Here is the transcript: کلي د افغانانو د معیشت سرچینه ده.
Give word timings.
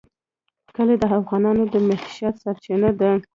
کلي 0.75 0.95
د 0.99 1.03
افغانانو 1.17 1.63
د 1.73 1.75
معیشت 1.87 2.35
سرچینه 2.43 2.89
ده. 2.99 3.11